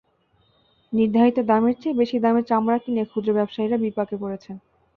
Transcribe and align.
নির্ধারিত 0.93 1.37
দামের 1.49 1.75
চেয়ে 1.81 1.99
বেশি 2.01 2.17
দামে 2.19 2.41
চামড়া 2.49 2.77
কিনে 2.83 3.03
ক্ষুদ্র 3.05 3.29
ব্যবসায়ীরা 3.37 3.77
বিপাকে 3.83 4.15
পড়েছেন। 4.21 4.55